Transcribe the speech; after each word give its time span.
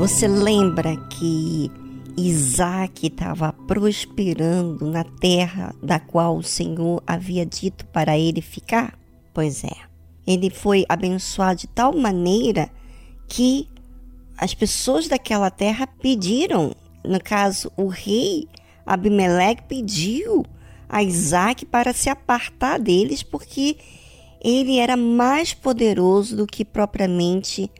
Você 0.00 0.26
lembra 0.26 0.96
que 0.96 1.70
Isaac 2.16 3.06
estava 3.06 3.52
prosperando 3.52 4.86
na 4.86 5.04
terra 5.04 5.74
da 5.82 6.00
qual 6.00 6.38
o 6.38 6.42
Senhor 6.42 7.02
havia 7.06 7.44
dito 7.44 7.84
para 7.88 8.16
ele 8.16 8.40
ficar? 8.40 8.98
Pois 9.34 9.62
é. 9.62 9.76
Ele 10.26 10.48
foi 10.48 10.86
abençoado 10.88 11.60
de 11.60 11.66
tal 11.66 11.94
maneira 11.94 12.70
que 13.28 13.68
as 14.38 14.54
pessoas 14.54 15.06
daquela 15.06 15.50
terra 15.50 15.86
pediram, 15.86 16.74
no 17.04 17.22
caso, 17.22 17.70
o 17.76 17.86
rei 17.86 18.48
Abimeleque 18.86 19.64
pediu 19.64 20.46
a 20.88 21.02
Isaac 21.02 21.66
para 21.66 21.92
se 21.92 22.08
apartar 22.08 22.80
deles, 22.80 23.22
porque 23.22 23.76
ele 24.42 24.78
era 24.78 24.96
mais 24.96 25.52
poderoso 25.52 26.38
do 26.38 26.46
que 26.46 26.64
propriamente 26.64 27.70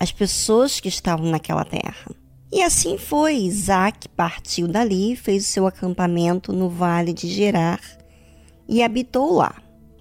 as 0.00 0.10
pessoas 0.10 0.80
que 0.80 0.88
estavam 0.88 1.30
naquela 1.30 1.64
terra. 1.64 2.10
E 2.50 2.62
assim 2.62 2.96
foi. 2.96 3.36
Isaac 3.36 4.08
partiu 4.08 4.66
dali, 4.66 5.14
fez 5.14 5.44
o 5.44 5.48
seu 5.48 5.66
acampamento 5.66 6.52
no 6.54 6.70
vale 6.70 7.12
de 7.12 7.28
Gerar 7.28 7.80
e 8.66 8.82
habitou 8.82 9.34
lá. 9.34 9.54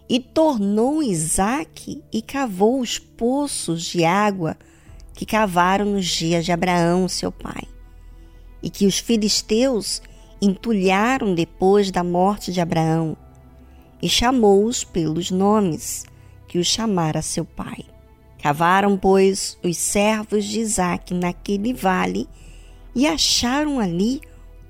E 0.07 0.19
tornou 0.19 1.03
Isaac 1.03 2.01
e 2.11 2.21
cavou 2.21 2.79
os 2.79 2.97
poços 2.97 3.83
de 3.83 4.03
água 4.05 4.57
que 5.13 5.25
cavaram 5.25 5.85
nos 5.85 6.05
dias 6.05 6.45
de 6.45 6.51
Abraão, 6.51 7.07
seu 7.07 7.31
pai, 7.31 7.63
e 8.63 8.69
que 8.69 8.88
os 8.88 8.97
filisteus 8.97 10.01
entulharam 10.41 11.35
depois 11.35 11.91
da 11.91 12.03
morte 12.03 12.51
de 12.51 12.61
Abraão, 12.61 13.17
e 14.01 14.07
chamou-os 14.07 14.83
pelos 14.83 15.29
nomes 15.29 16.05
que 16.47 16.57
os 16.57 16.65
chamara 16.65 17.21
seu 17.21 17.43
pai. 17.43 17.85
Cavaram, 18.41 18.97
pois, 18.97 19.57
os 19.61 19.77
servos 19.77 20.45
de 20.45 20.61
Isaac 20.61 21.13
naquele 21.13 21.73
vale 21.73 22.27
e 22.95 23.05
acharam 23.05 23.79
ali 23.79 24.22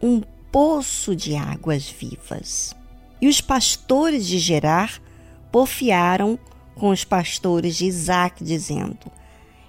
um 0.01 0.21
poço 0.51 1.15
de 1.15 1.35
águas 1.35 1.87
vivas. 1.87 2.75
E 3.21 3.27
os 3.27 3.41
pastores 3.41 4.25
de 4.25 4.39
Gerar 4.39 4.99
porfiaram 5.51 6.37
com 6.75 6.89
os 6.89 7.03
pastores 7.03 7.75
de 7.75 7.85
Isaac, 7.85 8.43
dizendo: 8.43 9.11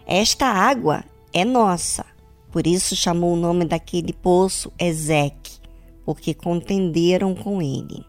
Esta 0.06 0.46
água 0.46 1.04
é 1.32 1.44
nossa. 1.44 2.04
Por 2.50 2.66
isso 2.66 2.96
chamou 2.96 3.34
o 3.34 3.40
nome 3.40 3.64
daquele 3.64 4.12
poço 4.12 4.72
Ezeque, 4.78 5.58
porque 6.04 6.32
contenderam 6.32 7.34
com 7.34 7.60
ele. 7.60 8.04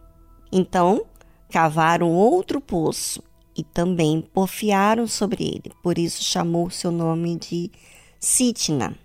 Então 0.50 1.04
cavaram 1.50 2.10
outro 2.10 2.60
poço 2.60 3.22
e 3.56 3.62
também 3.62 4.22
porfiaram 4.32 5.06
sobre 5.06 5.44
ele, 5.44 5.72
por 5.82 5.98
isso 5.98 6.22
chamou 6.22 6.70
seu 6.70 6.90
nome 6.90 7.36
de 7.36 7.70
Sitna. 8.18 8.96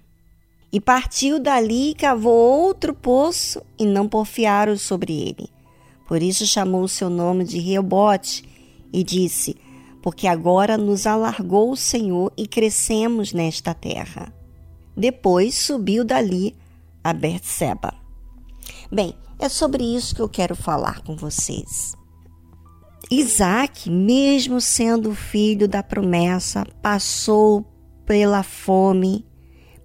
E 0.71 0.79
partiu 0.79 1.39
dali 1.39 1.91
e 1.91 1.95
cavou 1.95 2.33
outro 2.33 2.93
poço 2.93 3.61
e 3.79 3.85
não 3.85 4.07
porfiaram 4.07 4.77
sobre 4.77 5.13
ele. 5.13 5.49
Por 6.07 6.21
isso 6.21 6.45
chamou 6.45 6.87
seu 6.87 7.09
nome 7.09 7.43
de 7.43 7.59
Reobote 7.59 8.43
e 8.91 9.03
disse: 9.03 9.55
Porque 10.01 10.27
agora 10.27 10.77
nos 10.77 11.07
alargou 11.07 11.71
o 11.71 11.77
Senhor 11.77 12.31
e 12.37 12.47
crescemos 12.47 13.33
nesta 13.33 13.73
terra. 13.73 14.33
Depois 14.95 15.55
subiu 15.55 16.03
dali 16.03 16.55
a 17.03 17.13
Berseba. 17.13 17.93
Bem, 18.91 19.15
é 19.39 19.47
sobre 19.49 19.83
isso 19.83 20.15
que 20.15 20.21
eu 20.21 20.29
quero 20.29 20.55
falar 20.55 21.01
com 21.03 21.15
vocês. 21.15 21.95
Isaac, 23.09 23.89
mesmo 23.89 24.59
sendo 24.59 25.15
filho 25.15 25.67
da 25.67 25.81
promessa, 25.81 26.65
passou 26.81 27.65
pela 28.05 28.43
fome, 28.43 29.25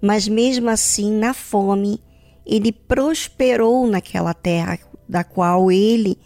mas 0.00 0.26
mesmo 0.26 0.68
assim, 0.68 1.12
na 1.12 1.32
fome, 1.32 2.02
ele 2.44 2.72
prosperou 2.72 3.86
naquela 3.86 4.34
terra 4.34 4.78
da 5.08 5.22
qual 5.22 5.70
ele 5.70 6.18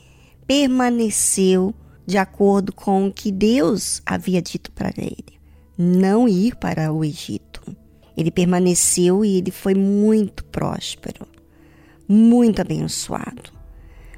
permaneceu 0.46 1.74
de 2.06 2.16
acordo 2.16 2.72
com 2.72 3.08
o 3.08 3.12
que 3.12 3.30
Deus 3.30 4.00
havia 4.06 4.40
dito 4.40 4.72
para 4.72 4.92
ele, 4.96 5.38
não 5.76 6.26
ir 6.26 6.56
para 6.56 6.92
o 6.92 7.04
Egito. 7.04 7.60
Ele 8.16 8.30
permaneceu 8.30 9.22
e 9.22 9.36
ele 9.36 9.50
foi 9.50 9.74
muito 9.74 10.44
próspero, 10.44 11.26
muito 12.08 12.62
abençoado. 12.62 13.56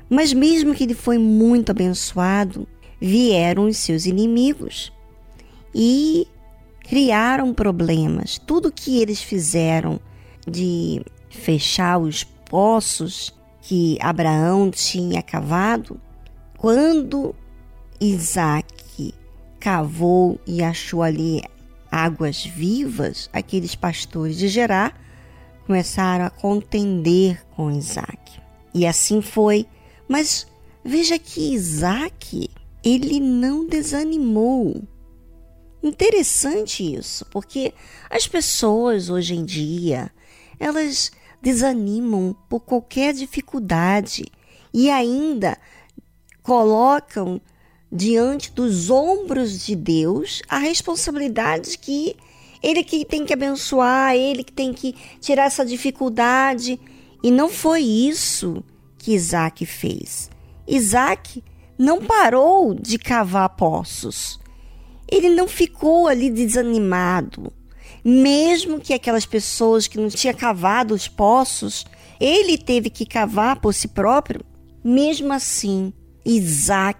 Mas 0.08 0.32
mesmo 0.32 0.74
que 0.74 0.84
ele 0.84 0.94
foi 0.94 1.18
muito 1.18 1.70
abençoado, 1.70 2.66
vieram 3.00 3.64
os 3.64 3.76
seus 3.76 4.06
inimigos 4.06 4.92
e 5.74 6.26
criaram 6.82 7.52
problemas. 7.52 8.38
Tudo 8.38 8.72
que 8.72 9.00
eles 9.00 9.22
fizeram 9.22 10.00
de 10.46 11.02
fechar 11.28 11.98
os 11.98 12.24
poços 12.24 13.34
que 13.60 13.98
Abraão 14.00 14.70
tinha 14.70 15.22
cavado, 15.22 16.00
quando 16.56 17.34
Isaac 18.00 19.14
cavou 19.60 20.40
e 20.46 20.62
achou 20.62 21.02
ali 21.02 21.42
águas 21.90 22.44
vivas, 22.44 23.28
aqueles 23.32 23.74
pastores 23.74 24.36
de 24.36 24.48
Gerar 24.48 24.98
começaram 25.66 26.24
a 26.24 26.30
contender 26.30 27.44
com 27.54 27.70
Isaac. 27.70 28.40
E 28.72 28.86
assim 28.86 29.20
foi 29.20 29.66
mas 30.08 30.46
veja 30.84 31.18
que 31.18 31.52
Isaac, 31.52 32.48
ele 32.82 33.20
não 33.20 33.66
desanimou. 33.66 34.82
Interessante 35.82 36.94
isso, 36.94 37.24
porque 37.26 37.72
as 38.10 38.26
pessoas 38.26 39.10
hoje 39.10 39.34
em 39.34 39.44
dia, 39.44 40.10
elas 40.58 41.12
desanimam 41.40 42.34
por 42.48 42.60
qualquer 42.60 43.14
dificuldade 43.14 44.24
e 44.74 44.90
ainda 44.90 45.56
colocam 46.42 47.40
diante 47.90 48.50
dos 48.52 48.90
ombros 48.90 49.64
de 49.64 49.76
Deus 49.76 50.42
a 50.48 50.58
responsabilidade 50.58 51.78
que 51.78 52.16
ele 52.62 52.82
que 52.82 53.04
tem 53.04 53.24
que 53.24 53.32
abençoar, 53.32 54.14
ele 54.14 54.42
que 54.42 54.52
tem 54.52 54.72
que 54.72 54.94
tirar 55.20 55.44
essa 55.44 55.64
dificuldade. 55.64 56.78
E 57.22 57.30
não 57.30 57.48
foi 57.48 57.82
isso 57.82 58.62
que 58.98 59.14
Isaac 59.14 59.64
fez. 59.64 60.30
Isaac 60.66 61.42
não 61.78 62.04
parou 62.04 62.74
de 62.74 62.98
cavar 62.98 63.50
poços. 63.50 64.40
Ele 65.10 65.30
não 65.30 65.46
ficou 65.48 66.08
ali 66.08 66.28
desanimado. 66.28 67.52
Mesmo 68.04 68.80
que 68.80 68.92
aquelas 68.92 69.24
pessoas 69.24 69.86
que 69.86 69.98
não 69.98 70.08
tinham 70.08 70.34
cavado 70.34 70.94
os 70.94 71.08
poços 71.08 71.84
Ele 72.20 72.58
teve 72.58 72.90
que 72.90 73.06
cavar 73.06 73.60
por 73.60 73.72
si 73.72 73.88
próprio. 73.88 74.44
Mesmo 74.82 75.32
assim, 75.32 75.92
Isaac 76.24 76.98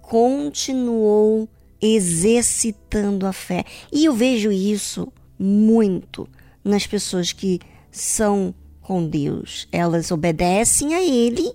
continuou 0.00 1.48
exercitando 1.80 3.26
a 3.26 3.32
fé. 3.32 3.64
E 3.92 4.06
eu 4.06 4.14
vejo 4.14 4.50
isso 4.50 5.12
muito 5.38 6.26
nas 6.64 6.86
pessoas 6.86 7.32
que 7.32 7.60
são 7.90 8.54
com 8.84 9.06
Deus. 9.06 9.66
Elas 9.72 10.12
obedecem 10.12 10.94
a 10.94 11.02
Ele 11.02 11.50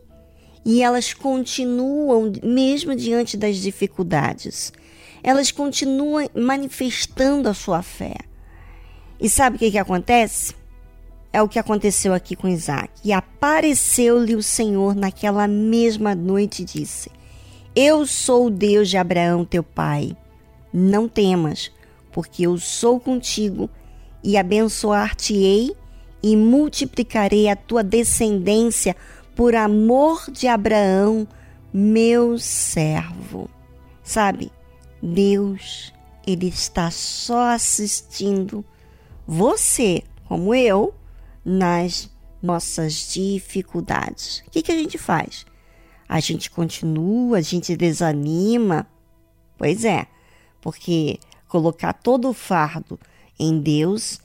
e 0.65 0.83
elas 0.83 1.13
continuam, 1.13 2.33
mesmo 2.43 2.95
diante 2.95 3.37
das 3.37 3.57
dificuldades, 3.57 4.73
elas 5.23 5.51
continuam 5.51 6.29
manifestando 6.35 7.47
a 7.47 7.53
sua 7.53 7.81
fé. 7.81 8.15
E 9.19 9.29
sabe 9.29 9.55
o 9.55 9.59
que, 9.59 9.71
que 9.71 9.77
acontece? 9.77 10.53
É 11.31 11.41
o 11.41 11.47
que 11.47 11.59
aconteceu 11.59 12.13
aqui 12.13 12.35
com 12.35 12.47
Isaac. 12.47 12.89
E 13.03 13.13
apareceu-lhe 13.13 14.35
o 14.35 14.43
Senhor 14.43 14.95
naquela 14.95 15.47
mesma 15.47 16.15
noite 16.15 16.63
e 16.63 16.65
disse: 16.65 17.11
Eu 17.75 18.05
sou 18.07 18.47
o 18.47 18.51
Deus 18.51 18.89
de 18.89 18.97
Abraão, 18.97 19.45
teu 19.45 19.61
pai. 19.61 20.15
Não 20.73 21.07
temas, 21.07 21.71
porque 22.11 22.47
eu 22.47 22.57
sou 22.57 22.99
contigo 22.99 23.69
e 24.23 24.37
abençoar-te-ei 24.37 25.75
e 26.21 26.35
multiplicarei 26.35 27.47
a 27.49 27.55
tua 27.55 27.83
descendência 27.83 28.95
por 29.35 29.55
amor 29.55 30.29
de 30.31 30.47
Abraão, 30.47 31.27
meu 31.73 32.37
servo. 32.37 33.49
Sabe, 34.03 34.51
Deus, 35.01 35.93
ele 36.25 36.47
está 36.47 36.91
só 36.91 37.51
assistindo 37.51 38.65
você, 39.25 40.03
como 40.25 40.53
eu, 40.53 40.93
nas 41.45 42.09
nossas 42.41 43.13
dificuldades. 43.13 44.43
O 44.47 44.51
que, 44.51 44.61
que 44.61 44.71
a 44.71 44.77
gente 44.77 44.97
faz? 44.97 45.45
A 46.07 46.19
gente 46.19 46.49
continua, 46.49 47.37
a 47.37 47.41
gente 47.41 47.77
desanima. 47.77 48.87
Pois 49.57 49.85
é, 49.85 50.07
porque 50.59 51.19
colocar 51.47 51.93
todo 51.93 52.29
o 52.29 52.33
fardo 52.33 52.99
em 53.37 53.59
Deus 53.59 54.19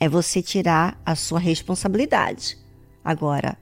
é 0.00 0.08
você 0.08 0.42
tirar 0.42 1.00
a 1.04 1.14
sua 1.14 1.38
responsabilidade. 1.38 2.58
Agora, 3.04 3.56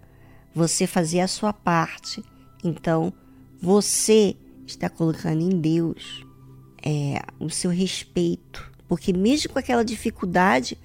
você 0.55 0.87
fazer 0.87 1.21
a 1.21 1.29
sua 1.29 1.53
parte. 1.53 2.23
Então, 2.65 3.13
você 3.61 4.37
está 4.67 4.89
colocando 4.89 5.43
em 5.43 5.61
Deus 5.61 6.25
é, 6.85 7.23
o 7.39 7.49
seu 7.49 7.71
respeito. 7.71 8.73
Porque 8.89 9.13
mesmo 9.13 9.53
com 9.53 9.59
aquela 9.59 9.85
dificuldade, 9.85 10.79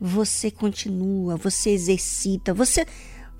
você 0.00 0.50
continua, 0.50 1.36
você 1.36 1.70
exercita, 1.70 2.52
você 2.52 2.86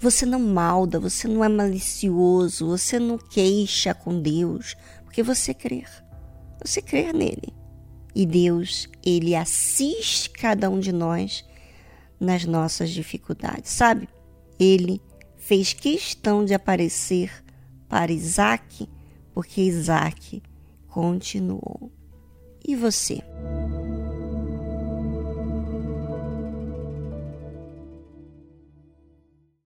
você 0.00 0.26
não 0.26 0.40
malda, 0.40 1.00
você 1.00 1.26
não 1.26 1.42
é 1.42 1.48
malicioso, 1.48 2.66
você 2.66 2.98
não 2.98 3.16
queixa 3.16 3.94
com 3.94 4.20
Deus, 4.20 4.76
porque 5.04 5.22
você 5.22 5.54
crê. 5.54 5.84
Você 6.62 6.82
crê 6.82 7.10
nele. 7.12 7.54
E 8.14 8.24
Deus, 8.24 8.88
ele 9.04 9.34
assiste 9.34 10.30
cada 10.30 10.70
um 10.70 10.78
de 10.78 10.92
nós 10.92 11.44
nas 12.20 12.44
nossas 12.44 12.90
dificuldades, 12.90 13.72
sabe? 13.72 14.08
Ele 14.58 15.00
fez 15.36 15.72
questão 15.72 16.44
de 16.44 16.54
aparecer 16.54 17.30
para 17.88 18.12
Isaac, 18.12 18.88
porque 19.32 19.60
Isaac 19.60 20.42
continuou. 20.88 21.92
E 22.66 22.76
você? 22.76 23.22